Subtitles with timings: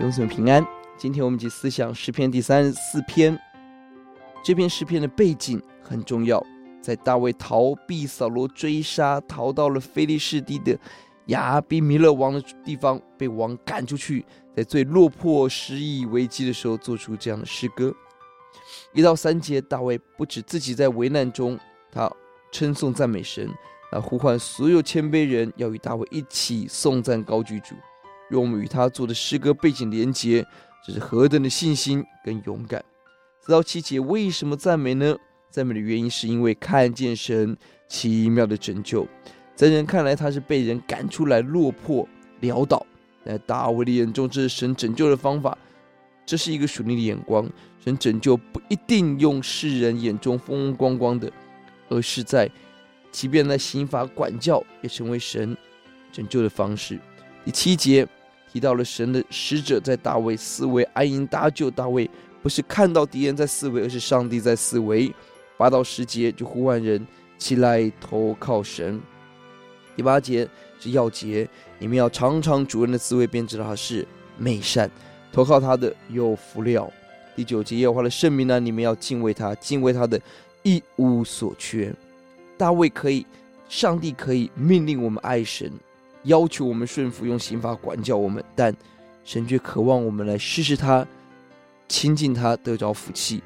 [0.00, 0.64] 永存平安。
[0.96, 3.36] 今天我们一起思想诗篇第三十四篇。
[4.44, 6.40] 这篇诗篇的背景很重要，
[6.80, 10.78] 在大卫逃避扫罗追杀，逃到了非利士地的
[11.26, 17.92] 亚比米勒王的地方，被王赶出去，在最落魄、失意、危机的时候，做出这样的诗歌。
[18.92, 21.58] 一到三节，大卫不止自己在危难中，
[21.90, 22.08] 他
[22.52, 23.50] 称颂赞美神，
[23.90, 27.74] 啊，呼唤所有谦卑人要与大卫一起颂赞高举主。
[28.30, 30.46] 用我们与他做的诗歌背景连结，
[30.86, 32.84] 这是何等的信心跟勇敢！
[33.40, 35.16] 四到七节为什么赞美呢？
[35.50, 37.56] 赞美的原因是因为看见神
[37.88, 39.08] 奇妙的拯救，
[39.56, 42.06] 在人看来他是被人赶出来落魄
[42.42, 42.86] 潦倒，
[43.24, 45.56] 在大卫的眼中这是神拯救的方法，
[46.26, 47.50] 这是一个属灵的眼光。
[47.82, 51.32] 神拯救不一定用世人眼中风风光光的，
[51.88, 52.50] 而是在
[53.10, 55.56] 即便在刑罚管教也成为神
[56.12, 57.00] 拯救的方式。
[57.46, 58.06] 第七节。
[58.50, 62.08] 提到了神的使者在大卫四围安营搭救大卫，
[62.42, 65.12] 不是看到敌人在四围，而是上帝在四围。
[65.56, 67.06] 八到十节就呼唤人
[67.36, 69.00] 起来投靠神。
[69.96, 74.06] 第八节是要节，你们要尝尝主人的滋味，便知道他是
[74.36, 74.88] 美善，
[75.32, 76.90] 投靠他的有福了。
[77.34, 80.20] 第九节耶和华的圣名呢，你们要敬畏他，敬畏他的
[80.62, 81.92] 一无所缺。
[82.56, 83.26] 大卫可以，
[83.68, 85.70] 上帝可以命令我们爱神。
[86.24, 88.74] 要求我们顺服，用刑罚管教我们，但
[89.24, 91.06] 神却渴望我们来试试他，
[91.88, 93.42] 亲近他，得着福气。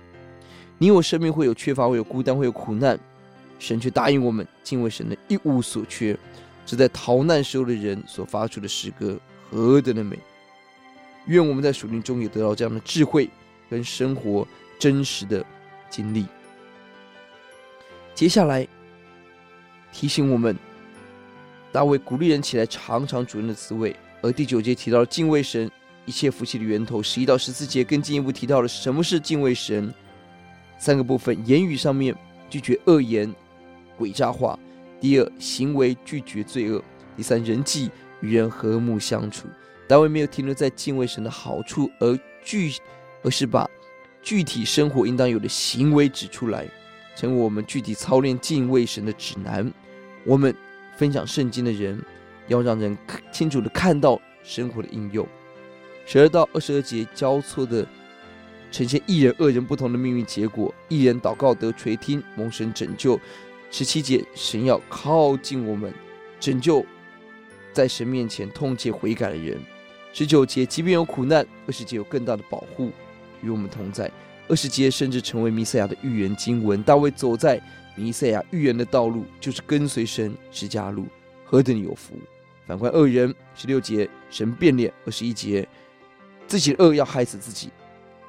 [0.79, 2.99] 你我生命会有缺乏，会有孤单，会有苦难，
[3.59, 6.17] 神却答应我们敬畏神的一无所缺。
[6.65, 9.19] 这在逃难时候的人所发出的诗歌，
[9.51, 10.19] 何等的美！
[11.27, 13.29] 愿我们在属灵中也得到这样的智慧
[13.69, 14.47] 跟生活
[14.79, 15.45] 真实的
[15.91, 16.27] 经历。
[18.15, 18.67] 接下来
[19.93, 20.57] 提醒我们。
[21.73, 25.71] 大卫鼓励人起来尝尝主人的滋味，而第九节提到了敬畏神
[26.05, 27.03] 一切福气的源头。
[27.03, 29.93] 十一到十四节更进一步提到了什么是敬畏神，
[30.79, 32.15] 三个部分：言语上面
[32.51, 33.35] 拒绝恶言、
[33.99, 34.59] 诡诈话；
[35.01, 36.79] 第二，行为拒绝罪恶；
[37.17, 37.91] 第三，人际
[38.21, 39.49] 与人和睦相处。
[39.89, 42.71] 大卫没有停留在敬畏神的好处，而具，
[43.23, 43.67] 而是把
[44.21, 46.69] 具体生活应当有的行为指出来，
[47.17, 49.73] 成为我们具体操练敬畏神的指南。
[50.27, 50.55] 我们。
[50.97, 52.01] 分享圣经的人，
[52.49, 52.97] 要让人
[53.31, 55.27] 清楚的看到生活的应用。
[56.05, 57.87] 十二到二十二节交错的
[58.71, 60.75] 呈现义人、恶人不同的命运结果。
[60.89, 63.19] 义人祷告得垂听，蒙神拯救。
[63.71, 65.93] 十七节神要靠近我们，
[66.39, 66.85] 拯救
[67.73, 69.59] 在神面前痛切悔改的人。
[70.13, 72.91] 十九节即便有苦难，二十节有更大的保护
[73.43, 74.11] 与我们同在。
[74.49, 76.83] 二十节甚至成为弥赛亚的预言经文。
[76.83, 77.61] 大卫走在。
[77.95, 81.07] 弥赛亚预言的道路就是跟随神是加路，
[81.45, 82.15] 何等有福！
[82.67, 85.69] 反观恶人，十六节神变脸，二十一节
[86.47, 87.71] 自己的恶要害死自己，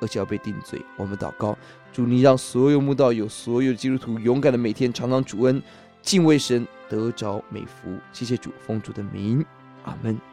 [0.01, 0.81] 而且要被定罪。
[0.97, 1.57] 我们祷告，
[1.93, 5.61] 主你让所有慕道友、所有的基督徒勇敢的每天尝尝主恩，
[6.01, 7.97] 敬畏神，得着美福。
[8.11, 9.45] 谢谢主，奉主的名，
[9.83, 10.32] 阿门。